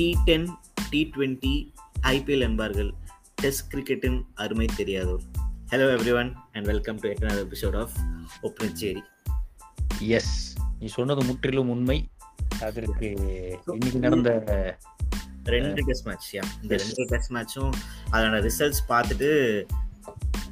[0.00, 0.46] T ten
[0.90, 2.94] T twenty IPL என்பார்கள்.
[3.34, 5.24] Test கிரிக்கெட்டின் அருமை தெரியாதோர்.
[5.70, 7.90] Hello everyone and welcome to eighth episode of
[8.42, 9.02] ஒப்னச்சேரி
[9.98, 12.08] yes நீ சொன்னது முற்றிலும் உண்மை.
[12.60, 13.10] அதற்கு
[13.66, 14.30] இன்னைக்கு நடந்த
[15.44, 17.70] ரெண்டு டெஸ்ட் மேட்ச் யா இந்த ரெண்டு டெஸ்ட் மேட்சும்
[18.12, 19.30] அதோட ரிசல்ட்ஸ் பார்த்துட்டு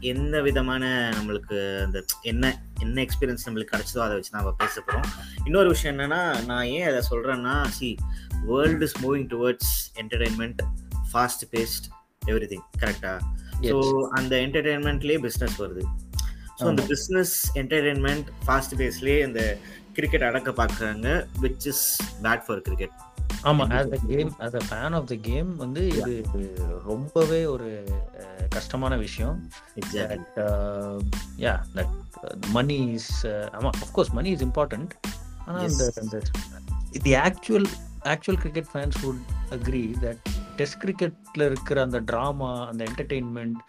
[0.00, 5.10] எந்த விதமான நம்மளுக்கு அந்த என்ன என்ன எக்ஸ்பீரியன்ஸ் நம்மளுக்கு கிடைச்சதோ அதை வச்சு நம்ம பேச போகிறோம்
[5.44, 7.96] இன்னொரு விஷயம் என்னன்னா நான் ஏன் அதை சொல்கிறேன்னா see
[8.46, 10.62] world is moving towards entertainment
[11.12, 11.86] fast paced
[12.46, 13.14] everything கரெக்டா
[13.64, 13.76] ஸோ
[14.10, 15.84] அந்த என்டர்டைன்மெண்ட்லேயே பிஸ்னஸ் வருது.
[16.58, 19.40] ஸோ அந்த பிஸ்னஸ் என்டர்டைன்மெண்ட் ஃபாஸ்ட் பேஸ்லேயே அந்த
[19.92, 21.06] கிரிக்கெட் அடக்க பார்க்குறாங்க
[21.40, 21.84] which is
[22.22, 22.96] bad for cricket
[23.44, 26.14] ஆமா as a game as a fan of the game வந்து இது
[26.84, 27.68] ரொம்பவே ஒரு
[28.48, 29.36] கஷ்டமான விஷயம்.
[31.38, 31.94] யா தட்
[32.48, 33.12] மணி இஸ்
[33.54, 34.94] ஆமா of course money is important
[35.46, 35.68] ஆனால்
[36.02, 36.22] அந்த
[37.06, 37.68] the actual
[38.13, 39.21] actual cricket fans would
[39.57, 40.21] agree that
[40.59, 43.59] test கிரிக்கெட்ல இருக்கிற அந்த ட்ராமா அந்த entertainment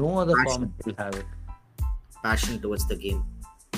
[0.00, 1.34] no other form will have it
[2.22, 3.18] passion towards the game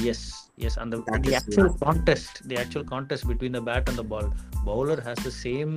[0.04, 0.20] yes
[0.64, 4.28] yes and the, the actual contest the actual contest between the bat and the ball
[4.68, 5.72] bowler has the same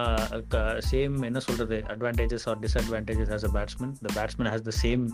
[0.00, 0.24] uh,
[0.92, 5.04] same என்ன சொல்றது advantages or disadvantages as a batsman the batsman has the same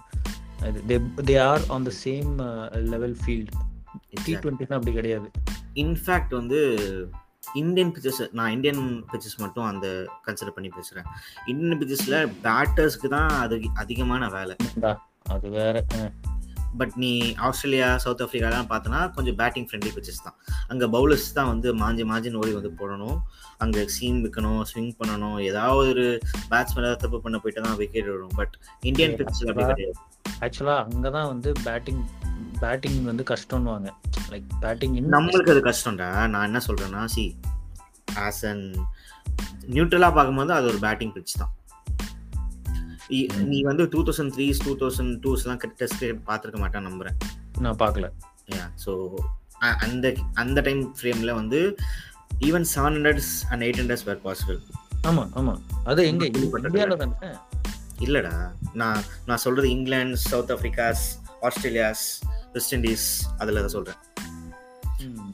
[0.64, 3.50] uh, they they are on the same uh, level field
[4.24, 5.28] T டுவெண்ட்டினா அப்படி கிடையாது
[5.82, 6.58] in fact வந்து
[7.59, 9.88] Indian pictures நான் Indian pictures மட்டும் அந்த
[10.25, 11.08] consider பண்ணி பேசுறேன்.
[11.52, 14.56] இந்தியன் பிச்சர்ஸ்ல பேட்டர்ஸ்க்கு தான் அது அதிகமான வேலை.
[15.36, 15.84] அது வேற
[16.80, 17.09] பட் நீ
[17.45, 20.38] ஆஸ்திரேலியா சவுத் ஆஃப்ரிக்காலாம் பார்த்தோன்னா கொஞ்சம் பேட்டிங் ஃப்ரெண்ட்லி பிச்சர்ஸ் தான்.
[20.72, 23.17] அங்கே பவுலர்ஸ் தான் வந்து மாஞ்சி மாஞ்சின்னு ஓடி வந்து போடணும்.
[23.64, 25.38] அங்கே சீம் வைக்கணும் ஸ்விங் பண்ணணும்.
[25.50, 26.06] ஏதாவது ஒரு
[26.52, 28.56] பேட்ஸ்மேன் ஏதாவது தப்பு பண்ண போயிட்டு தான் விக்கெட் விடும் பட்
[28.92, 29.97] இந்தியன் பிச்சர்ஸ் அப்படி கிடையாது.
[30.45, 32.02] ஆக்சுவலாக அங்கே தான் வந்து பேட்டிங்
[32.64, 33.89] பேட்டிங் வந்து கஷ்டம்னுவாங்க.
[34.31, 36.09] லைக் பேட்டிங் நம்மளுக்கு அது கஷ்டம்டா.
[36.33, 37.23] நான் என்ன சொல்கிறேன்னா சி
[38.25, 38.63] ஆஸ் அன்
[39.75, 41.53] நியூட்ரலாக பார்க்கும்போது அது ஒரு பேட்டிங் பிச் தான்.
[43.51, 47.17] நீ வந்து two thousand threes two thousand டூஸ்லாம் test cricket பார்த்துருக்க மாட்டேன் நம்புறேன்.
[47.66, 48.07] நான் பார்க்கல.
[48.56, 48.91] யா ஸோ
[49.85, 50.06] அந்த
[50.44, 51.59] அந்த டைம் ஃப்ரேமில் வந்து
[52.47, 54.59] even seven hundreds and eight hundreds were possible
[55.09, 55.53] ஆமா ஆமா.
[55.91, 56.23] அது எங்க?
[56.39, 57.29] இந்தியாவில் தானே?
[58.06, 58.33] இல்லடா.
[58.81, 61.03] நான் நான் சொல்றது England South Africa's
[61.47, 62.06] Australia's
[62.56, 63.07] West Indies
[63.41, 64.00] அதில் தான் சொல்கிறேன்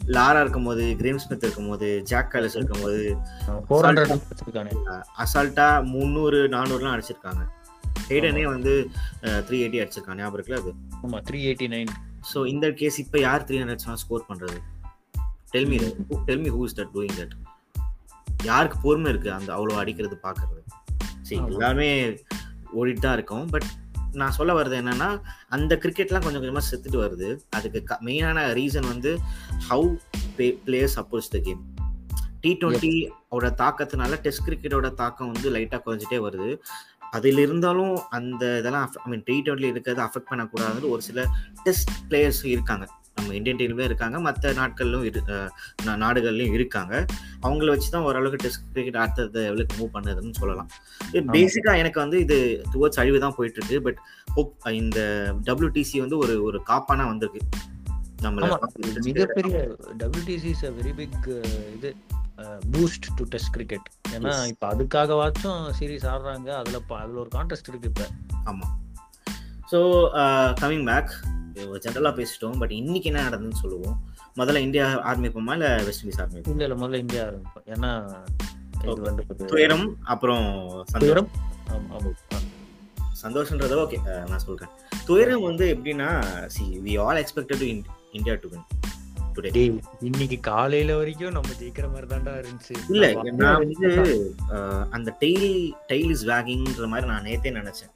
[0.08, 3.00] லாரா இருக்கும்போது கிரேம் ஸ்மித் இருக்கும்போது ஜாக் காலஸ் இருக்கும்போது
[5.24, 7.44] அசால்ட்டா முந்நூறு நானூறுலாம் அடிச்சிருக்காங்க.
[8.08, 8.74] ஹெய்டனே வந்து
[9.48, 10.72] த்ரீ எயிட்டி அடிச்சிருக்காங்க ஞாபகம் இருக்குல்ல அது?
[11.00, 11.92] ஆமா த்ரீ எயிட்டி நைன்
[12.32, 14.60] ஸோ இந்த கேஸ் இப்போ யார் த்ரீ ஹண்ட்ரட்ஸ்லாம் ஸ்கோர் பண்ணுறது
[15.54, 15.78] tell me
[16.28, 17.36] tell me who is that doing that
[18.46, 20.62] யாருக்கு பொறுமை இருக்குது அந்த அவ்வளோ அடிக்கிறது பார்க்கறது
[21.24, 21.90] சரி எல்லாமே
[22.74, 23.68] ஓடிட்டு தான் இருக்கும் பட்
[24.14, 27.40] நான் சொல்ல வர்றது என்னன்னா அந்த கிரிக்கெட்லாம் கொஞ்சம் கொஞ்சமாக செத்துட்டு வருது.
[27.50, 29.20] அதுக்கு மெயினான ரீசன் வந்து
[29.70, 29.98] how
[30.38, 31.64] players oppose the game
[32.42, 36.52] T டுவெண்ட்டியோட தாக்கத்தினால டெஸ்ட் கிரிக்கெட்டோட தாக்கம் வந்து லைட்டாக குறைஞ்சிட்டே வருது.
[37.12, 41.26] அதில் இருந்தாலும் அந்த இதெல்லாம் ஐ மீன் டி டுவெண்ட்டில் இருக்கிறத அஃபெக்ட் பண்ணக்கூடாதுன்னு ஒரு சில
[41.64, 42.88] டெஸ்ட் பிளேயர்ஸ் இருக்காங்க.
[43.18, 44.18] நம்ம இந்தியன் டீம்லேயே இருக்காங்க.
[44.28, 45.22] மற்ற நாட்கள்லும் இரு
[46.04, 46.94] நாடுகள்லையும் இருக்காங்க.
[47.46, 50.70] அவங்கள வச்சு தான் ஓரளவுக்கு டெஸ்ட் கிரிக்கெட் அடுத்தது எவ்வளோக்கு மூவ் பண்ணுதுன்னு சொல்லலாம்.
[51.36, 52.38] பேசிக்காக எனக்கு வந்து இது
[52.74, 54.02] டுவர்ட்ஸ் அழிவு தான் போயிட்டு இருக்கு பட்
[54.36, 55.00] ஹோப் இந்த
[55.50, 57.42] டபிள்யூடிசி வந்து ஒரு ஒரு காப்பானா வந்திருக்கு.
[59.08, 59.58] மிகப்பெரிய
[60.04, 61.28] டபிள்யூடிசி இஸ் வெரி பிக்
[61.76, 61.90] இது
[62.74, 66.50] பூஸ்ட் டு டெஸ்ட் கிரிக்கெட் ஏன்னா இப்போ அதுக்காகவாச்சும் சீரீஸ் ஆடுறாங்க.
[66.62, 68.08] அதில் அதில் ஒரு கான்டெஸ்ட் இருக்கு இப்போ.
[68.52, 68.74] ஆமாம்
[69.72, 69.80] ஸோ
[70.62, 71.14] கமிங் பேக்
[71.86, 72.58] ஜென்ரலாக பேசிட்டோம்.
[72.62, 73.98] பட் இன்னைக்கு என்ன நடந்ததுன்னு சொல்லுவோம்.
[74.40, 76.56] முதல்ல இந்தியா ஆரம்பிப்போமா இல்லை வெஸ்ட் இண்டீஸ் ஆரம்பிப்போம்?
[76.56, 77.68] இல்லை இல்லை முதல்ல இந்தியா ஆரம்பிப்போம்.
[77.76, 77.92] ஏன்னா
[78.92, 80.46] இது வந்து துயரம் அப்புறம்
[81.04, 81.30] துயரம்?
[83.24, 84.00] சந்தோஷன்றத ஓகே
[84.32, 84.74] நான் சொல்றேன்.
[85.08, 86.10] துயரம் வந்து எப்படின்னா
[86.56, 87.70] see we all expected to
[88.18, 88.68] India to win
[89.36, 89.64] today
[90.08, 92.76] இன்னைக்கு காலையில வரைக்கும் நம்ம ஜெயிக்கிற மாதிரி தான்டா இருந்துச்சு.
[92.94, 93.08] இல்ல
[93.42, 93.90] நான் வந்து
[94.96, 95.52] அந்த டெய்ல்
[95.92, 97.92] டெய்ல் இஸ் வேகிங்ன்ற மாதிரி நான் நேத்தே நினைச்சேன்.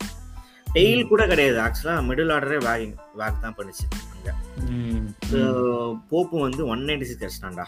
[0.75, 1.57] டெய்ல் கூட கிடையாது.
[1.65, 3.85] ஆக்சுவலா மிடில் ஆர்டரே வேகிங் வேக் தான் பண்ணுச்சு.
[4.13, 4.29] அங்க.
[6.11, 7.67] போப்பு வந்து ஒன் நைன்டி சிக்ஸ் அடிச்சிட்டான்டா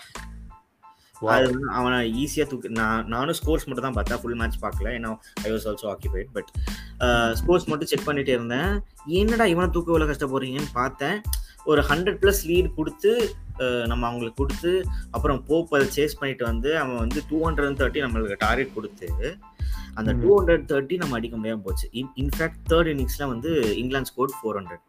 [1.33, 4.87] அது அவனை ஈஸியாக தூக்கு நான் நானும் ஸ்கோர்ஸ் மட்டும் தான் பார்த்தேன் ஃபுல் மேட்ச் பார்க்கல.
[4.97, 5.11] ஏன்னா
[5.45, 6.49] I was also occupied but
[7.39, 8.73] scores மட்டும் செக் பண்ணிட்டே இருந்தேன்.
[9.19, 11.17] என்னடா இவனை தூக்க எவ்வளோ கஷ்டப்படுறீங்கன்னு பார்த்தேன்.
[11.71, 13.11] ஒரு ஹண்ட்ரட் ப்ளஸ் லீட் கொடுத்து
[13.91, 14.71] நம்ம அவங்களுக்கு கொடுத்து
[15.15, 19.07] அப்புறம் போப் அதை சேஸ் பண்ணிட்டு வந்து அவன் வந்து டூ ஹண்ட்ரட் அண்ட் தேர்ட்டி நம்மளுக்கு டார்கெட் கொடுத்து
[19.93, 21.85] அந்த டூ ஹண்ட்ரட் தேர்ட்டி நம்ம அடிக்க முடியாமல் போச்சு.
[22.17, 24.83] இன்ஃபேக்ட் தேர்ட் இன்னிங்ஸ்ல வந்து இங்கிலாந்து ஸ்கோர் ஃபோர் ஹண்ட்ரட்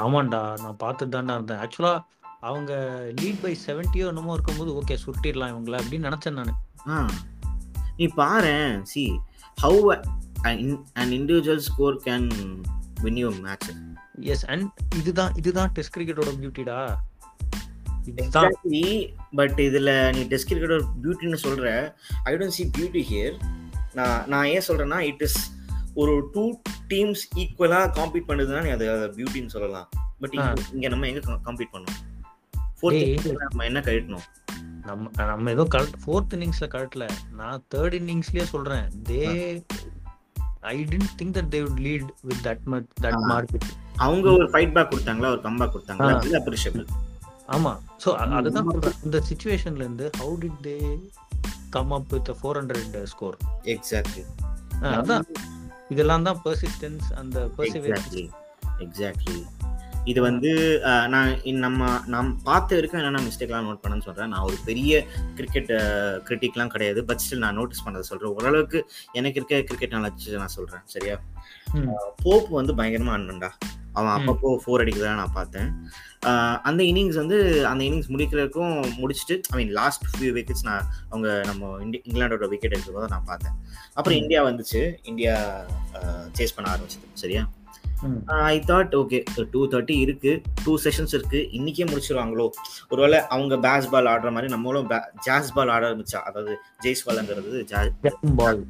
[0.00, 1.94] ஆமாண்டா நான் பார்த்துட்டு தான்டா இருந்தேன் ஆக்சுவலா
[2.40, 2.72] அவங்க
[3.18, 6.38] லீட் பை செவன்ட்டியோ என்னமோ இருக்கும்போது ஓகே சுருட்டிடலாம் இவங்கள அப்படின்னு நினைச்சேன்
[6.86, 7.12] நான்.
[7.98, 9.04] நீ பாரு see
[9.58, 9.80] how
[10.96, 12.28] an individual score can
[13.02, 13.68] win you match
[14.26, 16.78] yes and இதுதான் இதுதான் டெஸ்ட் கிரிக்கெட்டோட பியூட்டிடா
[19.34, 21.66] பட் இதுல நீ டெஸ்ட் கிரிக்கெட் ஒரு பியூட்டின்னு சொல்ற
[22.24, 23.34] I don't see beauty here
[23.98, 25.38] நான் நான் ஏன் சொல்றேன்னா இட் இஸ்
[26.00, 26.44] ஒரு டூ
[26.92, 28.86] டீம்ஸ் ஈக்குவலா காம்பீட் பண்ணுதுன்னா நீ அது
[29.18, 29.88] பியூட்டின்னு சொல்லலாம்.
[30.20, 30.34] பட்
[30.74, 32.00] இங்க நம்ம எங்க காம்பீட் பண்ணோம்.
[32.80, 34.26] ஃபோர்த் நம்ம என்ன கழட்டணும்
[34.88, 37.04] நம்ம நம்ம ஏதோ கரெக்ட் ஃபோர்த் இன்னிங்ஸ்ல கரெக்ட்ல
[37.40, 38.86] நான் தேர்ட் இன்னிங்ஸ்லயே சொல்றேன்.
[39.08, 39.20] They
[40.72, 43.18] I tend think that they would lead with that much that.
[43.32, 43.68] Market
[44.06, 46.14] அவங்க ஒரு ஃபைட் பேக் கொடுத்தாங்களா ஒரு கம்பேக் கொடுத்தாங்களா.
[46.20, 46.86] அது அப்ரிஷியபிள்
[47.56, 47.72] ஆமா.
[48.04, 48.08] சோ
[48.38, 48.68] அதுதான்
[49.06, 50.76] இந்த சுச்சுவேஷன்ல இருந்து how did they
[51.76, 53.36] come up with four hundred score
[53.74, 54.24] exactly
[54.94, 55.26] அதான்.
[55.92, 58.16] இதெல்லாம் தான் பெர்சிஸ்டன்ஸ் அந்த பெர்சிவரன்ஸ்
[58.86, 59.38] எக்ஸாக்ட்லி
[60.10, 60.50] இது வந்து
[61.12, 61.30] நான்
[61.64, 64.92] நம்ம நான் பார்த்த வரைக்கும் என்னென்ன மிஸ்டேக்லாம் நோட் பண்ணேன்னு சொல்கிறேன் நான் ஒரு பெரிய
[65.38, 65.72] கிரிக்கெட்
[66.28, 67.00] கிரிட்டிக்லாம் கிடையாது.
[67.08, 68.78] பட் ஸ்டில் நான் நோட்டீஸ் பண்ணதை சொல்கிறேன் ஓரளவுக்கு
[69.18, 71.16] எனக்கு இருக்க கிரிக்கெட் நாலேஜ் நான் சொல்கிறேன் சரியா?
[72.24, 73.50] போப் வந்து பயங்கரமாக ஆடணும்டா
[73.98, 74.14] அவன்.
[74.16, 75.68] அப்பப்போ ஃபோர் அடிக்கிறதா நான் பார்த்தேன்.
[76.68, 77.36] அந்த இன்னிங்ஸ் வந்து
[77.70, 82.74] அந்த இன்னிங்ஸ் முடிக்கிறதுக்கும் முடிச்சுட்டு I mean last few wickets நான் அவங்க நம்ம இண்டி இங்கிலாண்டோட விக்கெட்
[82.76, 83.54] எடுக்கிறத நான் பார்த்தேன்.
[83.94, 84.18] அப்புறம்.
[84.18, 84.82] இந்தியா வந்துச்சு.
[85.02, 85.34] இந்தியா
[86.38, 87.06] சேஸ் பண்ண ஆரம்பிச்சது.
[87.22, 87.44] சரியா?
[88.26, 89.18] I thought okay
[89.50, 90.32] two thirty இருக்கு.
[90.64, 91.40] டூ செஷன்ஸ் இருக்கு.
[91.58, 92.46] இன்னைக்கே முடிச்சிருவாங்களோ?
[92.88, 94.90] ஒருவேளை அவங்க பேஸ் பால் ஆடுற மாதிரி நம்மளும்
[95.26, 96.54] ஜாஸ் பால் ஆட ஆரம்பிச்சா அதாவது
[96.86, 97.62] ஜெய்ஸ்வால்ங்கிறது
[98.40, 98.60] பால்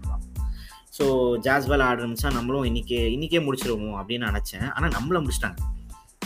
[0.98, 1.06] ஸோ
[1.46, 4.68] ஜாஸ் பால் ஆட ஆரம்பிச்சா நம்மளும் இன்னைக்கே இன்னைக்கே முடிச்சிருவோம் அப்படின்னு நினைச்சேன்.
[4.76, 5.58] ஆனா நம்மள முடிச்சிட்டாங்க.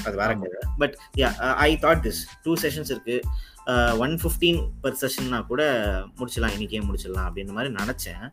[0.07, 0.33] அது வேற
[0.81, 0.97] but
[1.67, 3.17] I thought this two sessions இருக்கு.
[4.05, 5.63] ஒன் ஃபிஃப்டீன் பர் செஷன்னா கூட
[6.19, 6.55] முடிச்சிடலாம்.
[6.57, 8.25] இன்னைக்கே முடிச்சிடலாம் அப்படின்ற மாதிரி நினைச்சேன்.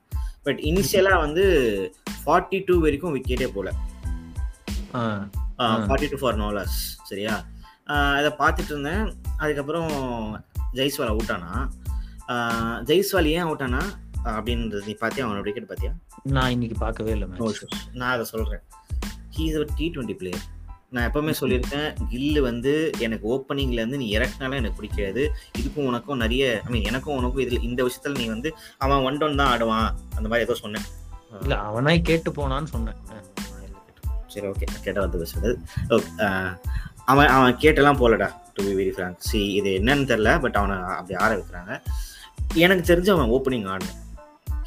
[0.43, 1.45] பட் இனிஷியலா வந்து
[2.23, 3.73] ஃபார்ட்டி டூ வரைக்கும் விக்கெட்டே போல.
[5.57, 6.79] ஃபார்ட்டி டூ ஃபார் நோலாஸ்
[7.11, 7.35] சரியா?
[8.17, 9.05] அதை பார்த்துட்டு இருந்தேன்.
[9.37, 9.91] அதுக்கப்புறம்
[10.73, 11.51] ஜெய்ஸ்வால் அவுட் ஆனா.
[12.89, 13.81] ஜெய்ஸ்வால் ஏன் அவுட் ஆனா?
[14.37, 15.91] அப்படின்றது நீ பார்த்தியா அவனோட விக்கெட் பார்த்தியா
[16.35, 17.27] நான் இன்னைக்கு பார்க்கவே இல்லை
[17.99, 18.63] நான் அதை சொல்கிறேன்
[19.35, 20.45] ஹீஸ் ஒரு டி டுவெண்ட்டி பிளேயர்
[20.95, 22.73] நான் எப்பவுமே சொல்லியிருக்கேன் கில்லு வந்து
[23.05, 25.23] எனக்கு ஓப்பனிங்ல இருந்து நீ இறக்குனாலும் எனக்கு பிடிக்காது.
[25.59, 28.51] இதுக்கும் உனக்கும் நிறைய ஐ மீன் எனக்கும் உனக்கும் இதில் இந்த விஷயத்துல நீ வந்து
[28.85, 30.87] அவன் ஒன் டவுன் தான் ஆடுவான் அந்த மாதிரி ஏதோ சொன்னேன்.
[31.41, 32.99] இல்ல அவனாய் கேட்டு போனான்னு சொன்னேன்.
[34.33, 35.51] சரி ஓகே கேட்ட வந்து பேசுறது.
[35.95, 36.09] ஓகே
[37.11, 41.15] அவன் அவன் கேட்டெல்லாம் போலடா to be very frank see இது என்னன்னு தெரில பட் அவனை அப்படி
[41.23, 41.73] ஆட வைக்கிறாங்க.
[42.65, 44.01] எனக்கு தெரிஞ்சு அவன் ஓப்பனிங் ஆடணும்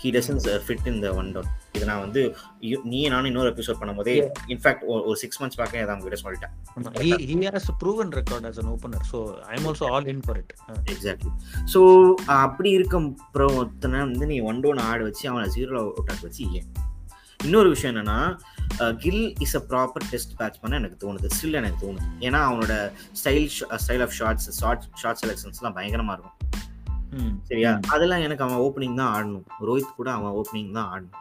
[0.02, 2.36] he doesn't fit in the one down இது நான் வந்து
[2.82, 4.14] நீ நானும் இன்னொரு எபிசோட் பண்ணும்போதே
[4.48, 9.18] இன்ஃபேக்ட் ஒரு சிக்ஸ் மந்த்ஸ் பார்க்க அதை அவங்க கிட்ட சொல்லிட்டேன் proven record as an opener so
[9.44, 10.52] i'm also all in for it.
[10.68, 11.30] Uh, exactly
[11.74, 11.80] so
[12.26, 16.52] அப்படி இருக்க அப்புறம் ஒருத்தனை வந்து நீ ஒன் டவுன் ஆட வச்சு அவனை ஜீரோ அவுட் ஆக்க வச்சு
[16.52, 16.68] ஏன்?
[17.40, 18.18] இன்னொரு விஷயம் என்னன்னா
[18.96, 21.28] Gill is a proper test batsman எனக்கு தோணுது.
[21.36, 22.06] ஸ்டில் எனக்கு தோணுது.
[22.20, 22.92] ஏன்னா அவனோட
[23.24, 23.46] style
[23.86, 26.36] style of shots shot shot செலெக்ஷன்ஸ்லாம் பயங்கரமா இருக்கும்.
[27.42, 27.80] சரியா.
[27.88, 29.46] அதெல்லாம் எனக்கு அவன் ஓப்பனிங் தான் ஆடணும்.
[29.60, 31.16] ரோஹித் கூட அவன் ஓப்பனிங் தான் ஆடணும்.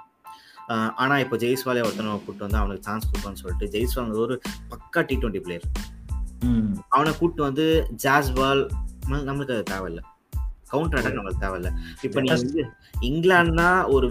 [0.69, 4.35] ஆஹ் ஆனா இப்போ ஜெய்ஸ்வாலே ஒருத்தனை கூப்பிட்டு வந்து அவனுக்கு சான்ஸ் கொடுப்பான்னு சொல்லிட்டு ஜெய்ஸ்வால் ஒரு
[4.69, 5.67] பக்கா டி டுவெண்ட்டி பிளேயர்
[6.89, 7.65] அவனை கூப்பிட்டு வந்து
[7.95, 8.61] ஜாஸ் பால்
[9.27, 10.01] நம்மளுக்கு அது தேவையில்ல.
[10.69, 11.69] கவுண்டர் அட்டாக் நம்மளுக்கு தேவையில்ல.
[12.01, 12.29] இப்போ நீ.
[12.29, 12.61] வந்து
[13.01, 14.07] இங்கிலாந்துனா ஒரு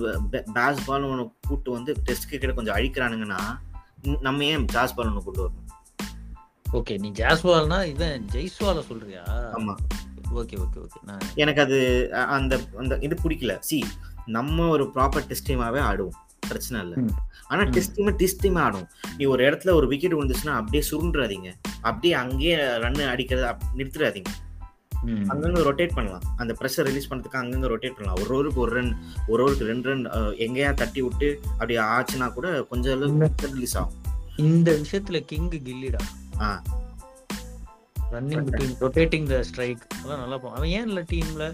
[0.56, 3.40] பேஸ் பால் ஒன்று கூப்பிட்டு வந்து டெஸ்ட் கிரிக்கெட் கொஞ்சம் அழிக்கிறானுங்கன்னா
[4.20, 5.64] நம்ம ஏன் ஜாஸ் பால் ஒன்று கூட்டு வரணும்?
[6.72, 9.22] ஓகே நீ ஜாஸ்வால்னா இவன் ஜெய்ஸ்வால சொல்றியா?
[9.58, 9.74] ஆமா.
[10.34, 13.58] ஓகே ஓகே ஓகே நான் எனக்கு அது அந்த அந்த இது பிடிக்கல.
[13.58, 13.84] சி
[14.26, 16.14] நம்ம ஒரு ப்ராப்பர் டெஸ்ட் டீமாவே ஆடுவோம்.
[16.40, 17.14] பிரச்சனை இல்லை.
[17.46, 17.62] ஆனா.
[17.62, 18.88] டெஸ்ட் டீமே டெஸ்ட் டீமே ஆடும்.
[19.18, 21.52] நீ ஒரு இடத்துல ஒரு விக்கெட் விழுந்துச்சுன்னா அப்படியே சுருண்டுறாதீங்க.
[21.80, 23.56] அப்படியே அங்கேயே ரன் அடிக்கிறத
[25.02, 26.22] ம், அங்கங்க ரொட்டேட் பண்ணலாம்.
[26.36, 28.28] அந்த ப்ரெஷர் ரிலீஸ் பண்ணதுக்கு அங்கங்க ரொட்டேட் பண்ணலாம்.
[28.28, 33.20] ஒரு ஓவருக்கு ஒரு ரன் ஒரு ஓவருக்கு ரெண்டு ரன் எங்கேயா தட்டி விட்டு அப்படி ஆச்சுன்னா கூட கொஞ்சம்
[33.36, 33.92] ரிலீஸ் ஆகும்.
[34.36, 35.98] இந்த விஷயத்துல கிங் கில்லிடா.
[36.40, 36.62] ஆ.
[38.12, 41.46] Running between rotating the strike அதெல்லாம் நல்லா போ அவன் ஏன் இல்ல டீம்ல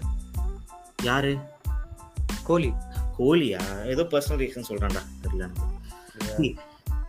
[1.03, 1.33] யாரு?
[2.43, 2.69] கோலி.
[3.17, 3.61] கோலியா?
[3.85, 5.01] ஏதோ பர்சனல் ரீசன் சொல்றான்டா.
[5.23, 5.45] தெரியல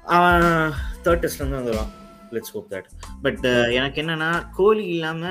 [0.06, 0.44] அவன்
[1.04, 1.92] தேர்ட் டெஸ்ட்ல இருந்து வந்துடுவான்
[2.32, 2.88] லெட்ஸ் ஹோப் தட்
[3.22, 5.24] பட் எனக்கு என்னன்னா கோலி இல்லாம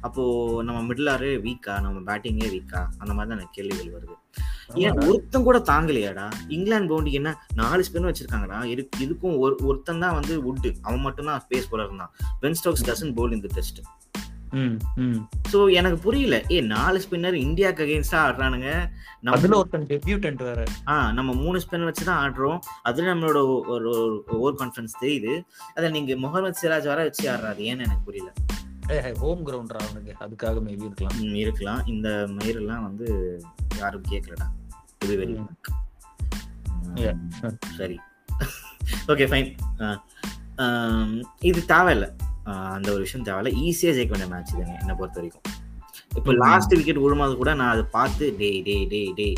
[0.00, 0.22] அப்போ
[0.62, 4.14] நம்ம மிடிலாரு வீக்கா நம்ம பேட்டிங்கே வீக்கா அந்த மாதிரி தான் எனக்கு கேள்விகள் வருது.
[4.82, 6.26] ஏன் ஒருத்தன் கூட தாங்கலையாடா?
[6.56, 7.30] இங்கிலாந்து பவுண்டிங் என்ன
[7.62, 8.58] நாலு ஸ்பின் வச்சிருக்காங்கடா.
[9.06, 12.12] இதுக்கும் ஒரு ஒருத்தன் தான் வந்து வுட்டு அவன் மட்டும் தான் ஸ்பேஸ் போல இருந்தான்.
[12.44, 13.82] பென் ஸ்டோக்ஸ் டசன் போல் இந்த டெஸ்ட்.
[15.50, 16.36] ஸோ எனக்கு புரியல.
[16.54, 18.70] ஏ நாலு ஸ்பின்னர் இந்தியாவுக்கு அகேன்ஸ்டா ஆடுறானுங்க?
[19.34, 20.62] அதுல ஒருத்தன் டெபியூட்டன்ட் வேற.
[20.92, 22.58] ஆ நம்ம மூணு ஸ்பின் வச்சு தான் ஆடுறோம்.
[22.88, 23.40] அதுல நம்மளோட
[23.74, 23.92] ஒரு
[24.38, 25.34] ஓவர் கான்ஃபிடன்ஸ் தெரியுது.
[25.76, 27.62] அதை நீங்க முகமது சிராஜ் வர வச்சு ஆடுறாரு.
[27.70, 28.32] ஏன்னு எனக்கு புரியல.
[29.22, 30.14] ஹோம் கிரவுண்டரா அவனுக்கு?
[30.24, 31.18] அதுக்காக மேபி இருக்கலாம்.
[31.42, 31.82] இருக்கலாம்.
[31.92, 32.08] இந்த
[32.38, 33.06] மயிரெல்லாம் வந்து
[33.82, 34.46] யாரும் கேட்கலடா
[35.04, 35.26] இது.
[37.02, 37.16] Yeah.
[37.76, 37.96] சரி.
[39.08, 39.48] ஓகே ஃபைன்
[41.40, 42.08] இது தேவையில்லை.
[42.70, 43.50] அந்த ஒரு விஷயம் தேவையில்ல.
[43.60, 45.44] ஈஸியாக ஜெயிக்க வேண்டிய மேட்ச் இதுங்க என்னை பொறுத்த வரைக்கும்.
[46.16, 46.32] இப்போ.
[46.34, 49.28] லாஸ்ட் விக்கெட் விழும்போது கூட நான் அதை பார்த்து டே டே டே டே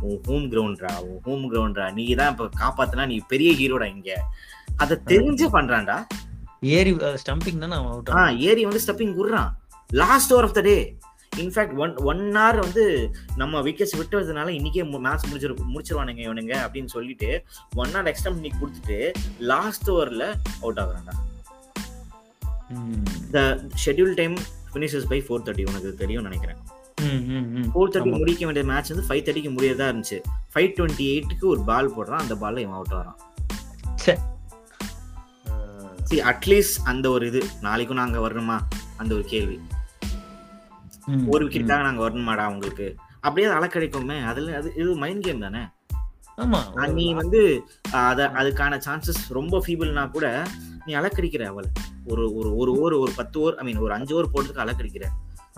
[0.00, 4.10] உன் ஹோம் கிரவுண்ட்ரா உன் ஹோம் கிரவுண்ட்ரா நீ தான் இப்போ காப்பாத்தினா நீ பெரிய ஹீரோடா இங்க.
[4.76, 5.98] அதை தெரிஞ்சு பண்றான்டா.
[6.74, 6.92] ஏரி
[7.22, 7.76] ஸ்டம்பிங் தானே
[8.18, 8.28] ஆ?
[8.48, 9.50] ஏரி வந்து stepping குடுறான்
[9.92, 10.76] last over of the day
[11.36, 17.44] in fact one one hour வந்து நம்ம விக்கெட்ஸ் விட்டுறதுனால இன்னைக்கே மேட்ச் முடிச்சிரு முடிச்சிருவானுங்க இவனுங்க அப்படின்னு சொல்லிட்டு
[17.74, 21.14] ஒன் ஹவர் எக்ஸ்ட்ரா பண்ணி கொடுத்துட்டு லாஸ்ட் ஓவர்ல out ஆகுறான்டா.
[23.30, 23.40] The
[23.86, 24.34] schedule time
[24.72, 26.56] finishes by four thirty உனக்கு தெரியும் நினைக்கிறேன்.
[27.74, 30.18] ஃபோர் தேர்ட்டி முடிக்க வேண்டிய மேட்ச் வந்து ஃபைவ் தேர்ட்டிக்கு முடியதா இருந்துச்சு.
[30.54, 32.22] ஃபைவ் டுவெண்ட்டி எயிட்டுக்கு ஒரு பால் போடுறான்.
[32.24, 33.18] அந்த பால்ல இவன் அவுட் ஆகிறான்.
[36.04, 36.22] சி.
[36.22, 38.60] அட்லீஸ்ட் அந்த ஒரு இது நாளைக்கும் நாங்க வரணுமா?
[38.96, 39.60] அந்த ஒரு கேள்வி.
[41.32, 42.86] ஒரு விக்கெட்டுக்காக நாங்க வரணுமாடா உங்களுக்கு
[43.26, 44.16] அப்படியே அது அலக்கடிக்குமே.
[44.30, 45.62] அதுல அது இது மைண்ட் கேம் தானே?
[46.42, 46.60] ஆமா.
[46.98, 47.40] நீ வந்து
[48.00, 50.26] அத அதுக்கான சான்சஸ் ரொம்ப ஃபீபிள்னா கூட
[50.86, 51.68] நீ அலக்கடிக்கிற அவளை.
[52.12, 55.04] ஒரு ஒரு ஒரு ஓவர் ஒரு பத்து ஓவர் ஐ மீன் ஒரு அஞ்சு ஓவர் போடுறதுக்கு அலக்கடிக்கிற.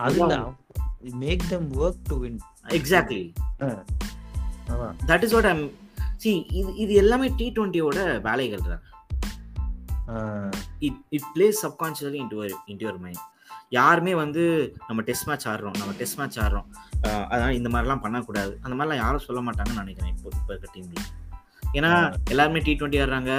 [0.07, 0.35] அதுல
[1.23, 2.38] make them work to win
[2.79, 3.25] exactly
[5.11, 5.65] that is what I'm
[6.25, 7.99] see இது இது எல்லாமே டி டுவெண்ட்டியோட
[8.29, 8.85] வேலைகள் தான்.
[10.87, 12.37] It it plays subconsciously into
[12.73, 13.23] into your mind
[13.70, 14.42] யாருமே வந்து
[14.88, 16.66] நம்ம டெஸ்ட் மேட்ச் ஆடுறோம் நம்ம டெஸ்ட் மேட்ச் ஆடுறோம்.
[17.32, 18.52] அதனால இந்த மாதிரிலாம் பண்ணக்கூடாது.
[18.64, 21.04] அந்த மாதிரிலாம் யாரும் சொல்ல மாட்டாங்கன்னு நினைக்கிறேன் இப்போ இப்போ இருக்க டீம்ல
[21.76, 21.90] ஏன்னா
[22.32, 23.32] எல்லாருமே டி டுவெண்ட்டி ஆடுறாங்க.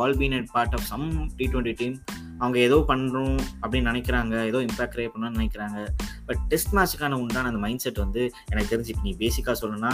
[0.00, 1.06] All been at part of some
[1.38, 1.96] T twenty team
[2.40, 4.34] அவங்க ஏதோ பண்ணுறோம் அப்படின்னு நினைக்கிறாங்க.
[4.50, 5.78] ஏதோ இம்பாக்ட் கிரியேட் பண்ணணும்னு நினைக்கிறாங்க.
[6.26, 8.22] பட் டெஸ்ட் மேட்ச்சுக்கான உண்டான அந்த மைண்ட் செட் வந்து
[8.52, 9.92] எனக்கு தெரிஞ்சு நீ பேசிக்காக சொல்லணும்னா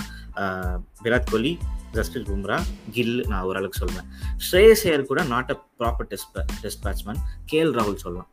[1.04, 1.52] விராட் கோலி
[1.96, 2.58] ஜஸ்பிரித் பும்ரா
[2.96, 4.08] கில் நான் ஓரளவுக்கு சொல்லுவேன்
[4.48, 8.30] ஸ்ரேயஸ் ஐயர் கூட not a proper test test batsman K L ராகுல் சொல்லலாம்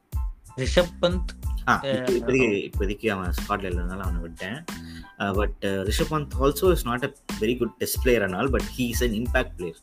[0.59, 1.29] ரிஷப் பந்த்
[1.67, 4.63] இப்போதைக்கு இப்போதைக்கு அவன் ஸ்காட்ல இருந்தனால அவனை விட்டேன்.
[5.17, 9.03] But Rishabh Pant also is not a very good test player ஆனால் but he is
[9.03, 9.77] an impact player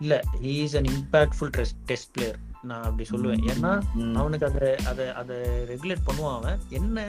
[0.00, 3.50] இல்ல he is an impactful test player நான் அப்படி சொல்லுவேன்.
[3.54, 6.58] ஏன்னா அவனுக்கு அதை அதை அதை ரெகுலேட் பண்ணுவான் அவன்.
[6.68, 7.06] என்ன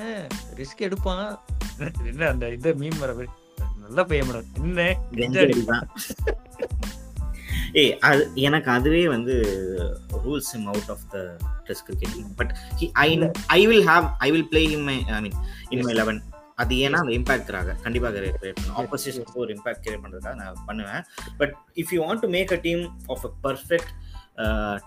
[0.56, 1.40] ரிஸ்க் எடுப்பான்?
[2.06, 3.26] என்ன அந்த இதை மீன் வர
[3.82, 4.96] நல்லா பையன் என்ன?
[7.74, 9.34] ஏய் அது எனக்கு அதுவே வந்து
[10.26, 11.18] rules him out of the
[11.64, 12.54] test cricket but
[12.94, 15.38] I I will have I will play in my I mean
[15.70, 16.22] in my eleven
[16.56, 21.04] அது ஏன்னா அந்த இம்பாக்ட்காக கண்டிப்பாக கிரியேட் பண்ணும் ஆப்போசிஷனுக்கு ஒரு இம்பாக்ட் கிரியேட் பண்ணுறதுக்காக நான் பண்ணுவேன்.
[21.38, 23.92] But if you want to make a team of a perfect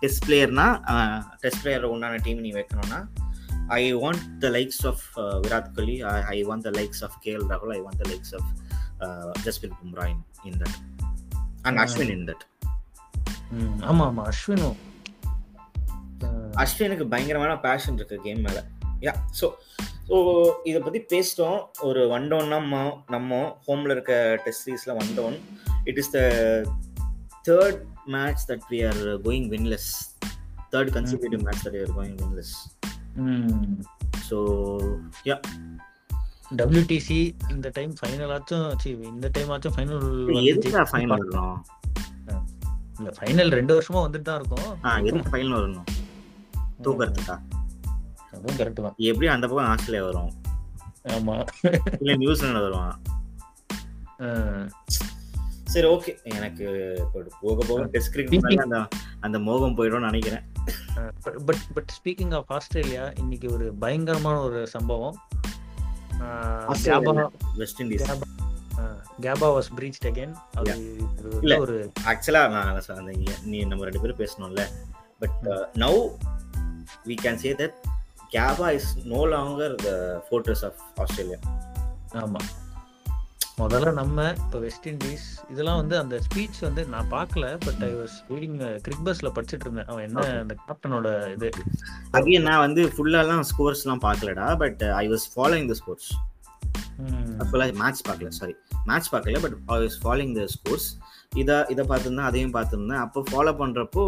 [0.01, 0.67] test பிளேயர்னா
[1.41, 3.01] test player உண்டான டீம் நீ வைக்கணும்னா
[3.69, 7.75] I want the likes of Virat Kohli I want the likes of K L ராகுல்
[7.75, 8.49] I want the likes of
[9.43, 10.79] Jasprit Bumrah in in that
[11.63, 12.45] and Ashwin in that
[13.85, 14.79] ஆமா ஆமா அஸ்வினும்
[16.55, 18.59] அஸ்வினுக்கு பயங்கரமான fashion இருக்கு game மேல.
[19.03, 19.47] Yeah so
[20.09, 20.17] so
[20.65, 21.59] இதை பற்றி பேசிட்டோம்.
[21.81, 23.31] ஒரு ஒன் டவுன் நம்ம நம்ம
[23.67, 24.15] ஹோமில் இருக்க
[24.45, 25.37] டெஸ்ட் சீரீஸில் one down
[25.85, 26.21] it is the
[27.45, 29.91] third match that we are going winless
[30.73, 32.55] third consecutive match that are going winless
[34.29, 34.39] so
[35.25, 35.37] yeah
[36.57, 38.69] WTC இந்த டைம் ஃபைனல் ஆச்சும்
[39.13, 40.07] இந்த டைம் ஆச்சும் ஃபைனல்
[40.45, 41.27] எதுக்கு ஃபைனல்
[43.01, 44.71] இல்ல ஃபைனல் ரெண்டு வருஷமா வந்துட்டு தான் இருக்கும்.
[44.85, 45.89] ஆ எதுக்கு ஃபைனல் வரணும்?
[46.85, 47.37] தூக்கறதுக்கா?
[48.33, 48.97] அதுவும் கரெக்ட் தான்.
[49.11, 50.33] எப்படி அந்த பக்கம் ஆஸ்திரேலியா வரும்?
[51.15, 51.37] ஆமா.
[52.01, 52.97] இல்ல நியூசிலாந்து வருவான்.
[55.73, 56.67] சரி ஓகே எனக்கு
[57.41, 58.79] போக போக டெஸ்ட் கிரிக்கெட் அந்த
[59.27, 60.45] அந்த மோகம் போயிடும் நினைக்கிறேன்.
[61.47, 65.17] But but speaking of Australia இன்னைக்கு ஒரு பயங்கரமான ஒரு சம்பவம்.
[67.63, 68.09] West Indies
[69.23, 70.35] Gabba was breached again
[71.43, 71.77] இல்ல ஒரு
[72.13, 73.13] ஆக்சுவலா நான் அந்த
[73.45, 74.65] நீ நம்ம ரெண்டு பேரும் பேசணும்ல.
[75.21, 75.39] But
[75.77, 76.01] now
[77.07, 77.77] we can say that
[78.33, 79.91] Gabba is no longer the
[80.27, 81.39] fortress of Australia
[82.21, 82.41] ஆமா.
[83.61, 88.15] முதல்ல நம்ம இப்போ வெஸ்ட் இண்டீஸ் இதெல்லாம் வந்து அந்த ஸ்பீச் வந்து நான் பார்க்கல பட் ஐ வாஸ்
[88.31, 89.89] ரீடிங் கிரிக் பஸ்ல படிச்சிட்டு இருந்தேன்.
[89.91, 91.49] அவன் என்ன அந்த கேப்டனோட இது?
[92.13, 96.09] அகைன் நான் வந்து ஃபுல்லாலாம் ஸ்கோர்ஸ்லாம் பார்க்கலடா but I was following the scores
[97.51, 98.55] ஃபுல்லாக மேட்ச் பார்க்கல சாரி
[98.89, 100.89] மேட்ச் பார்க்கல but I was following the scores
[101.41, 103.03] இதை இதை பார்த்துருந்தேன் அதையும் பார்த்துருந்தேன்.
[103.05, 104.05] அப்போ ஃபாலோ பண்ணுறப்போ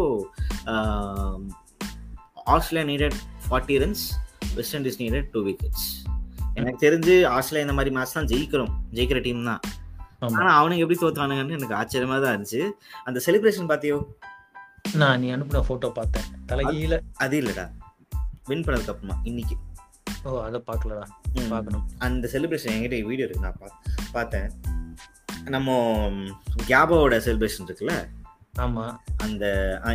[2.55, 4.03] Australia needed forty runs
[4.55, 5.85] West Indies needed two wickets
[6.59, 8.73] எனக்கு தெரிஞ்சு ஆஸ்திரேலியா இந்த மாதிரி மேட்ச் தான் ஜெயிக்கிறோம்.
[8.97, 9.61] ஜெயிக்கிற டீம் தான்.
[10.39, 12.61] ஆனா அவனுக்கு எப்படி தோத்தானுங்கன்னு எனக்கு ஆச்சரியமா தான் இருந்துச்சு.
[13.07, 13.97] அந்த செலிப்ரேஷன் பாத்தியோ
[15.01, 16.27] நான் நீ அனுப்பின போட்டோ பார்த்தேன்.
[16.49, 16.97] தலைகீழ.
[17.23, 17.65] அது இல்லடா.
[18.49, 19.55] வின் பண்ணதுக்கு அப்புறமா இன்னைக்கு.
[20.23, 21.07] ஓ அதை பார்க்கலடா
[21.49, 23.39] பார்க்கணும் அந்த செலிப்ரேஷன் என்கிட்ட வீடியோ இருக்கு.
[23.39, 23.71] நான்
[24.11, 24.49] பார்த்தேன்.
[25.45, 25.71] நம்ம
[26.67, 28.07] கேபாவோட செலிப்ரேஷன் இருக்குல்ல?
[28.59, 28.97] ஆமா.
[29.17, 29.45] அந்த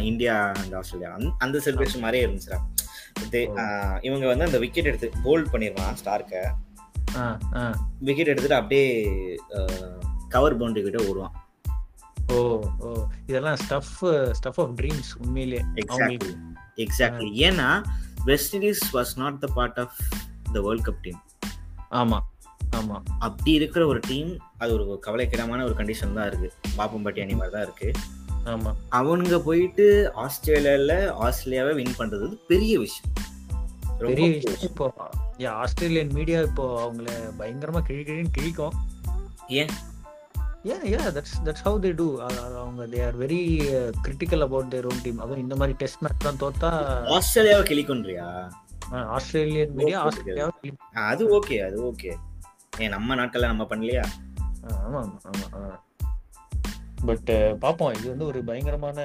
[0.00, 4.04] இந்தியா அந்த ஆஸ்திரேலியா அந்த செலிப்ரேஷன் மாதிரியே இருந்துச்சுடா.
[4.04, 7.54] இவங்க வந்து அந்த விக்கெட் எடுத்து போல்ட் பண்ணிடுவான் ஸ்டார்க்க
[7.98, 8.86] விக்கெட் எடுத்துட்டு அப்படியே
[10.28, 11.36] கவர் பவுண்டரி கிட்ட ஓடுவான்.
[12.32, 13.04] ஓ ஓ.
[13.26, 15.64] இதெல்லாம் ஸ்டஃப் ஸ்டஃப் ஆஃப் ட்ரீம்ஸ் உண்மையிலே.
[15.74, 16.36] எக்ஸாக்ட்லி
[16.76, 17.84] எக்ஸாக்ட்லி ஏன்னா
[18.24, 19.92] West Indies was not the part of
[20.52, 21.22] the world cup team
[21.90, 22.20] ஆமா
[22.76, 23.02] ஆமா.
[23.18, 26.52] அப்படி இருக்கிற ஒரு டீம் அது ஒரு கவலைக்கிடமான ஒரு கண்டிஷன் தான் இருக்கு.
[26.76, 27.92] பாப்பம்பட்டி அணி மாதிரி தான் இருக்கு.
[28.44, 28.74] ஆமா.
[28.90, 33.12] அவனுங்க போயிட்டு ஆஸ்திரேலியால ஆஸ்திரேலியாவை வின் பண்றது பெரிய விஷயம்.
[33.98, 34.58] பெரிய விஷயம்.
[34.60, 34.92] இப்போ
[35.50, 37.08] ஆஸ்திரேலியன் மீடியா இப்போ அவங்கள
[37.38, 38.70] பயங்கரமா கிழி கிழின்னு கிழிக்கும்.
[39.48, 39.68] ஏன்?
[40.64, 43.40] Yeah yeah that's that's how they do அவங்க they are very
[44.02, 46.70] critical about their own team அதுவும் இந்த மாதிரி டெஸ்ட் மேட்ச் தான் தோத்தா
[47.16, 48.26] ஆஸ்திரேலியாவை கிளிக்கொன்றியா
[49.16, 50.70] ஆஸ்திரேலியன் மீடியா Okay, ஆஸ்திரேலியாவை
[51.04, 52.12] அது ஓகே அது ஓகே.
[52.78, 54.04] ஏன் நம்ம நாட்கள்ல நம்ம பண்ணலையா?
[54.78, 55.68] ஆமா ஆமா ஆமா
[57.08, 57.30] பட்
[57.62, 57.92] பாப்போம்.
[57.96, 58.98] இது வந்து ஒரு பயங்கரமான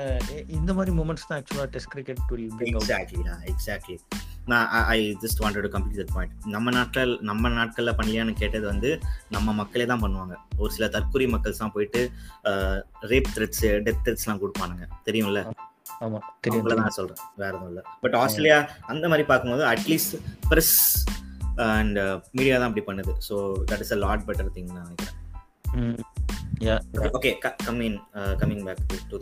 [0.57, 3.21] இந்த மாதிரி மூமெண்ட்ஸ் தான் ஆக்சுவலா test cricket will bring exactly
[3.53, 3.97] exactly
[4.45, 8.99] நான் I just wanted to complete that point நம்ம நாட்கள் நம்ம நாட்கள்ல பண்ணலையான்னு கேட்டது வந்து
[9.29, 10.35] நம்ம மக்களே தான் பண்ணுவாங்க.
[10.57, 12.11] ஒரு சில தற்கொலை மக்கள் தான் போயிட்டு
[13.01, 14.87] ரேப் த்ரெட்ஸ் டெத் த்ரெட்ஸ்லாம் கொடுப்பானுங்க.
[15.05, 15.51] தெரியும்ல?
[15.99, 17.25] ஆமா தெரியும் அவங்கள தான் சொல்றேன்.
[17.35, 17.83] வேற எதுவும் இல்லை.
[18.01, 20.15] பட் ஆஸ்திரேலியா அந்த மாதிரி பார்க்கும்போது அட்லீஸ்ட்
[20.49, 20.75] ப்ரெஸ்
[21.55, 21.99] அண்ட்
[22.31, 23.13] மீடியா தான் அப்படி பண்ணுது.
[23.29, 25.15] So that is a lot better thing நான் நினைக்கிறேன்.
[25.73, 26.01] ம்
[26.59, 26.75] yeah
[27.17, 29.17] okay co- coming uh, coming back to,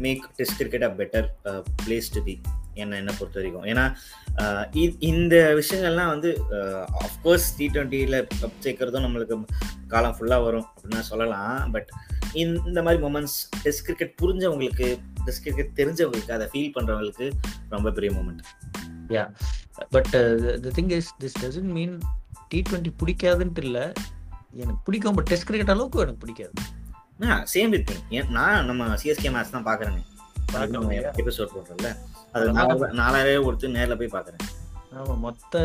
[0.00, 1.52] make test cricket a better
[1.86, 2.40] place to be
[2.74, 3.64] என்ன என்ன பொறுத்த வரைக்கும்.
[3.64, 3.94] ஏன்னா
[4.36, 6.42] uh, இ- இந்த விஷயங்கள்லாம் வந்து
[7.04, 9.44] அஃப்கோர்ஸ் டி ட்வெண்ட்டியில் கப் சேர்க்கறதும் நம்மளுக்கு
[9.86, 11.70] காலம் ஃபுல்லாக வரும் அப்படின்னு சொல்லலாம்.
[11.70, 11.88] பட்
[12.32, 17.30] இந்த மாதிரி மூமெண்ட்ஸ் டெஸ்ட் கிரிக்கெட் புரிஞ்சவங்களுக்கு டெஸ்ட் கிரிக்கெட் தெரிஞ்சவங்களுக்கு அதை ஃபீல் பண்ணுறவங்களுக்கு
[17.68, 19.30] ரொம்ப பெரிய moment
[19.90, 21.98] but the thing is this doesn't mean
[22.48, 23.92] T twenty பிடிக்காதுன்ட்டு இல்லை.
[24.52, 26.79] எனக்கு பிடிக்கும் பட் டெஸ்ட் கிரிக்கெட் அளவுக்கு எனக்கு பிடிக்காது.
[27.20, 27.90] சேம் வித்
[28.28, 30.02] நான் நம்ம சிஎஸ்கே மேட்ச் தான் பார்க்கலையா?
[31.16, 31.96] எபிசோட் போடுறோம்ல
[32.32, 34.48] அது நாலா- நாலாயிரம் கொடுத்து நேர்ல போய் பாக்குறேன்
[34.96, 35.58] ஆமா மொத்த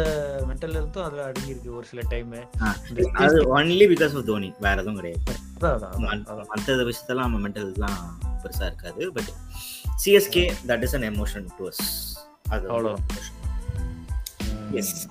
[0.50, 2.31] மென்டல் ஹெல்த்தும் அதுல அடங்கி இருக்கு ஒரு சில டைம்
[3.13, 5.24] அது ஒன்லி பிகாஸ் ஆஃப் தோனி வேற எதுவும் கிடையாது.
[6.47, 8.00] மற்ற விஷயத்தெல்லாம் நம்ம மென்டல்லாம்
[8.43, 9.13] பெருசா இருக்காது.
[9.13, 9.31] But
[10.05, 11.83] CSK that is an emotion to us
[12.50, 12.95] அது அவ்வளோ.
[14.71, 15.07] Yes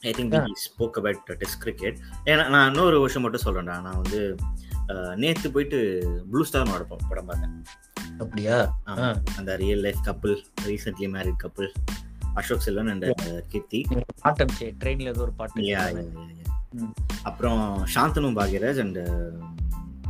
[0.00, 3.80] I think spoke about test cricket ஏன்னா நான் இன்னொரு விஷயம் மட்டும் சொல்றேன்டா.
[3.80, 4.36] நான் வந்து
[5.16, 5.78] நேத்து போயிட்டு
[6.30, 7.64] ப்ளூ ஸ்டார் நடப்போம் படம் பார்த்தேன்.
[8.18, 8.78] அப்படியா.
[9.36, 11.68] அந்த real life couple recently married couple
[12.34, 13.06] Ashok Selvan and
[13.48, 13.86] Keerthi.
[14.22, 16.08] பாட்டு ட்ரெயின்ல ஏதோ ஒரு பாட்டு.
[17.22, 18.98] அப்புறம் சாந்தனு பாக்யராஜ் அண்ட்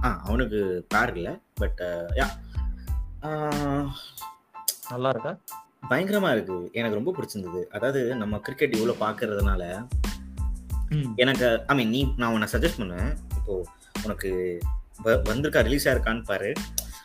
[0.04, 1.78] ஆ அவனுக்கு பேர் இல்லை பட்
[2.14, 2.26] யா
[4.88, 5.38] நல்லா இருக்கா?
[5.90, 6.70] பயங்கரமா இருக்கு.
[6.72, 7.64] எனக்கு ரொம்ப பிடிச்சிருந்தது.
[7.66, 9.88] அதாவது நம்ம கிரிக்கெட் இவ்வளவு பாக்குறதுனால
[10.88, 11.12] ம்.
[11.16, 13.16] எனக்கு ஐ மீன் நீ நான் உன்னை சஜஸ்ட் பண்ணுவேன்.
[13.36, 13.64] இப்போ
[14.04, 14.30] உனக்கு
[15.30, 16.50] வந்திருக்கா ரிலீஸ் ஆயிருக்கான்னு பாரு.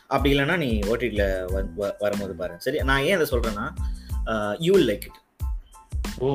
[0.06, 1.26] அப்படி இல்லைன்னா நீ ஓடிடியில்
[2.04, 2.54] வரும்போது பாரு.
[2.64, 3.66] சரி நான் ஏன் அதை சொல்றேன்னா
[4.66, 5.20] you will like it
[6.20, 6.30] O.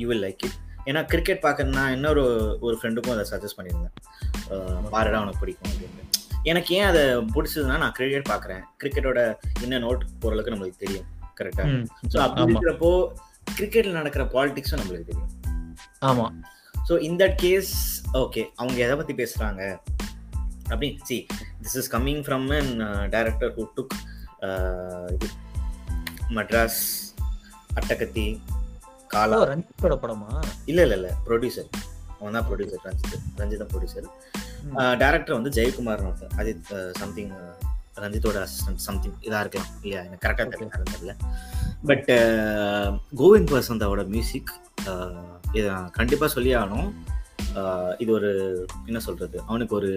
[0.00, 2.22] You will like it ஏன்னா கிரிக்கெட் பார்க்கணுன்னா இன்னொரு
[2.66, 3.96] ஒரு ஃப்ரெண்டுக்கும் அதை சஜஸ்ட் பண்ணியிருந்தேன்.
[4.94, 6.00] பாருடா உனக்கு பிடிக்கும் அப்படின்னு.
[6.50, 7.02] எனக்கு ஏன் அதை
[7.34, 8.62] பிடிச்சதுன்னா நான் கிரிக்கெட் பார்க்குறேன்.
[8.80, 9.20] கிரிக்கெட்டோட
[9.64, 11.06] இன்ன நோட் ஓரளவுக்கு நம்மளுக்கு தெரியும்.
[11.40, 11.84] கரெக்டா ம்.
[12.12, 12.90] ஸோ அப்படி இருக்கிறப்போ
[13.58, 15.30] கிரிக்கெட்ல நடக்கிற பாலிடிக்ஸும் நம்மளுக்கு தெரியும்.
[16.02, 16.26] ஆமா.
[16.88, 17.72] So in that case
[18.14, 19.62] okay அவங்க எதை பத்தி பேசுறாங்க?
[20.64, 21.16] அப்படி see
[21.62, 22.72] this is coming from an
[23.10, 23.94] director who took
[25.14, 25.28] இது
[26.38, 26.80] மெட்ராஸ்
[27.74, 28.26] அட்டகத்தி
[29.06, 30.30] காலா ரஞ்சித்தோட படமா?
[30.64, 31.70] இல்ல இல்ல இல்ல ப்ரொடியூசர்
[32.20, 34.08] அவன் தான் producer Ranjith Ranjith producer.
[35.02, 37.32] Director வந்து ஜெயக்குமார் ஒருத்தர் அஜித் சம்திங்
[38.02, 39.70] ரஞ்சித்தோட அசிஸ்டன்ட் சம்திங் இதா இருக்கலாம்.
[39.82, 40.00] இல்லையா?
[40.04, 40.68] எனக்கு கரெக்டாக.
[40.94, 41.14] தெரியல.
[41.90, 42.10] பட்
[43.20, 44.52] கோவிந்த் வசந்தாவோட மியூசிக்
[45.52, 46.90] இதை நான் கண்டிப்பா சொல்லி ஆகணும்
[47.98, 48.30] இது ஒரு
[48.86, 49.90] என்ன சொல்றது அவனுக்கு ஒரு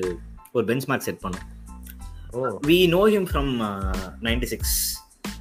[0.51, 1.45] ஒரு பெஞ்ச் மார்க் செட் பண்ணும்
[2.69, 3.51] we know him from
[4.27, 4.75] ninety six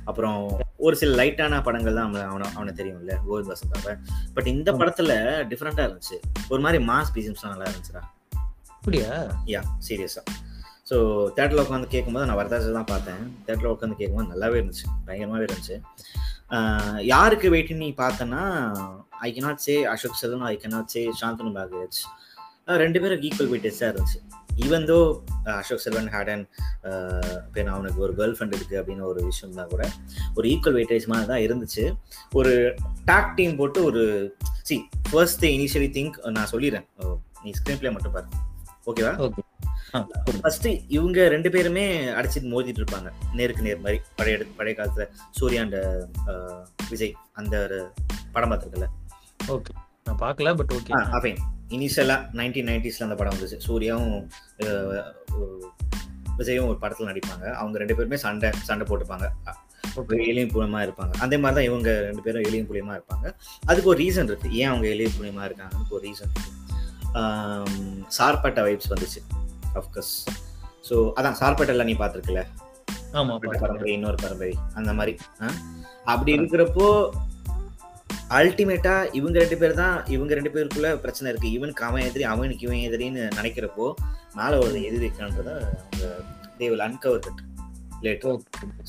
[0.04, 0.38] அப்புறம்
[0.76, 3.92] ஒரு சில லைட்டான படங்கள் தான் அவனை அவனை தெரியும்ல கோவிந்த் வசந்தாவை
[4.34, 4.72] பட் இந்த.
[4.72, 5.12] படத்துல
[5.50, 6.16] டிஃப்ரெண்டா இருந்துச்சு.
[6.48, 8.02] ஒரு மாதிரி மாஸ் பீசம்ஸ்லாம் நல்லா இருந்துச்சுடா.
[8.76, 9.10] அப்படியா?
[9.52, 10.22] யா சீரியஸா
[10.90, 10.96] ஸோ
[11.36, 13.22] தேட்டரில் உட்காந்து கேட்கும்போது நான் வரதாஜை தான் பார்த்தேன்.
[13.46, 14.86] தேட்டரில் உட்காந்து கேட்கும்போது நல்லாவே இருந்துச்சு.
[15.06, 15.76] பயங்கரமாகவே இருந்துச்சு.
[17.04, 18.42] யாருக்கு வெயிட் நீ பார்த்தனா
[19.26, 21.98] ஐ cannot சே அசோக் செல்வன் ஐ cannot சே சாந்தனு பாகேஜ்
[22.82, 24.18] ரெண்டு பேரும் ஈக்குவல் வெயிட்டேஜாக இருந்துச்சு.
[24.64, 24.98] Even though
[25.52, 26.46] Ashok Selvan had and
[27.46, 29.84] இப்போ அவனுக்கு ஒரு கேர்ள் ஃப்ரெண்ட் இருக்குது அப்படின்னு ஒரு விஷயம் தான் கூட
[30.36, 31.84] ஒரு ஈக்குவல் வெயிட்டேஜ் மாதிரி தான் இருந்துச்சு.
[32.32, 32.52] ஒரு
[33.04, 34.02] டாக் டீம் போட்டு ஒரு
[34.68, 34.76] சி
[35.10, 36.86] ஃபர்ஸ்ட் இனிஷியலி திங்க் நான் சொல்லிடுறேன்.
[37.02, 38.28] ஓ, நீ ஸ்க்ரீன் ப்ளே மட்டும் பாரு.
[38.86, 39.43] ஓகேவா ஓகே
[40.40, 41.84] ஃபர்ஸ்ட் இவங்க ரெண்டு பேருமே
[42.18, 44.00] அடிச்சிட்டு மோதிட்டு இருப்பாங்க நேருக்கு நேர் மாதிரி.
[44.20, 45.04] பழைய பழைய காலத்துல
[45.38, 45.78] சூர்யா அண்ட்
[46.90, 47.78] விஜய் அந்த ஒரு
[48.32, 48.86] படம் பார்த்துருக்கல.
[49.48, 49.72] ஓகே.
[50.06, 51.38] நான் பார்க்கல பட் ஓகே அஃபைன்
[51.74, 53.58] இனிஷியலா நைன்டீன் நைன்டிஸ்ல அந்த படம் வந்துச்சு.
[53.66, 54.16] சூர்யாவும்
[56.38, 57.46] விஜயும் ஒரு படத்துல நடிப்பாங்க.
[57.60, 59.26] அவங்க ரெண்டு பேருமே சண்டை சண்டை போட்டுப்பாங்க.
[60.28, 61.14] எளியும் புலியமா இருப்பாங்க.
[61.24, 63.26] அதே மாதிரி தான் இவங்க ரெண்டு பேரும் எளியும் புலியமா இருப்பாங்க.
[63.70, 64.48] அதுக்கு ஒரு ரீசன் இருக்கு.
[64.60, 66.50] ஏன் அவங்க எளியும் புலியமா இருக்காங்கன்னு ஒரு ரீசன் இருக்கு.
[68.18, 69.20] சார்பட்ட வைப்ஸ் வந்துச்சு.
[69.80, 70.14] அஃப்கோர்ஸ்
[70.88, 72.40] ஸோ அதான் சார்பட்டெல்லாம் நீ பார்த்துருக்கல.
[73.60, 75.12] பரம்பரை இன்னொரு பரம்பரை அந்த மாதிரி?
[76.12, 76.86] அப்படி இருக்கிறப்போ
[78.38, 81.48] அல்டிமேட்டா இவங்க ரெண்டு பேர் தான் இவங்க ரெண்டு பேருக்குள்ள பிரச்சனை இருக்கு.
[81.56, 83.86] இவனுக்கு அவன் எதிரி அவனுக்கு இவன் எதிரின்னு நினைக்கிறப்போ
[84.36, 86.06] மேல ஒரு எதிரி இருக்கான்றத அவங்க
[86.58, 87.28] they will uncover
[88.06, 88.40] later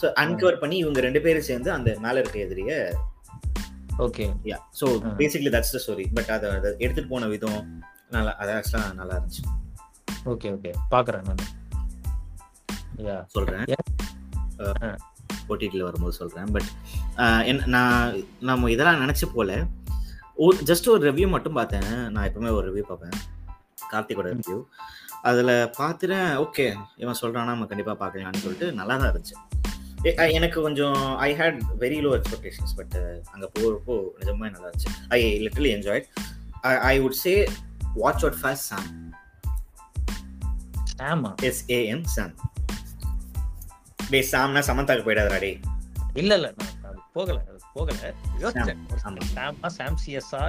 [0.02, 2.72] so uncover பண்ணி இவங்க ரெண்டு பேரும் சேர்ந்து அந்த மேல இருக்க எதிரிய
[4.06, 4.86] okay yeah so
[5.20, 7.62] basically that's the story but அதை அதை எடுத்துட்டு போன விதம்
[8.12, 9.44] நல்லா அது ஆக்சுவலாக நல்லா இருந்துச்சு.
[10.32, 11.44] ஓகே ஓகே பாக்குறேன் நான்.
[13.08, 13.66] யா சொல்றேன்.
[15.52, 16.52] ஓடிடியில் வரும்போது சொல்றேன்.
[16.56, 16.70] பட்
[17.76, 18.14] நான்
[18.50, 19.58] நம்ம இதெல்லாம் நினைச்சு போல.
[20.70, 21.92] ஜஸ்ட் ஒரு ரிவ்யூ மட்டும் பார்த்தேன்.
[22.14, 23.18] நான் எப்பவுமே ஒரு ரிவ்யூ பார்ப்பேன்.
[23.92, 24.60] கார்த்திகோட ரிவ்யூ
[25.30, 26.66] அதில் பார்த்துட்டேன் ஓகே
[27.04, 29.36] இவன் சொல்கிறானா நம்ம கண்டிப்பாக பார்க்கலாம்னு சொல்லிட்டு நல்லா தான் இருந்துச்சு.
[30.38, 32.96] எனக்கு கொஞ்சம் I had very low expectations but
[33.34, 34.92] அங்கே போகிறப்போ நிஜமே நல்லா இருந்துச்சு.
[35.18, 36.08] I literally enjoyed
[36.92, 37.34] I would say
[38.04, 38.74] watch out first
[40.98, 42.36] Sam ஆமா எஸ்ஏஎம் சாம்
[44.10, 45.40] டே சாம்னா சமந்தாக்கு போயிடாதடா
[46.14, 47.38] இல்ல இல்ல நான் போகல
[47.74, 47.98] போகல.
[48.40, 48.82] யோசிச்சேன்.
[49.34, 50.42] சாமா Sam சிஎஸ்ஆ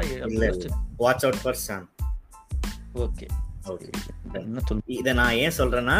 [0.96, 1.87] watch out for Sam
[2.94, 3.26] okay
[4.87, 5.96] இதை நான் ஏன் சொல்றேன்னா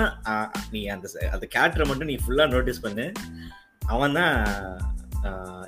[0.70, 3.06] நீ அந்த அந்த கேரக்டரை மட்டும் நீ ஃபுல்லா நோட்டீஸ் பண்ணு.
[3.87, 4.37] அவன் தான்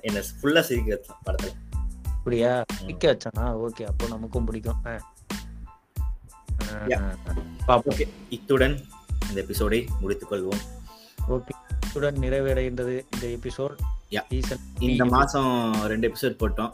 [0.01, 1.51] என்ன ஃபுல்லா சிரிக்க வச்சான் படத்துல.
[2.17, 2.53] அப்படியா?
[2.81, 3.45] பிடிக்க வச்சானா?
[3.67, 4.81] ஓகே அப்போ நமக்கும் பிடிக்கும்.
[7.67, 8.77] ஓகே இத்துடன்
[9.29, 10.61] இந்த எபிசோடை முடித்துக் கொள்வோம்.
[11.29, 13.77] ஓகே இத்துடன் நிறைவடைந்தது இந்த எபிசோட்
[14.79, 16.73] இந்த மாசம் ரெண்டு எபிசோட் போட்டோம்.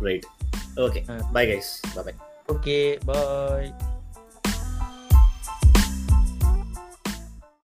[0.00, 0.26] Right
[0.76, 1.00] okay.
[1.32, 2.14] Bye guys bye
[2.52, 3.74] okay bye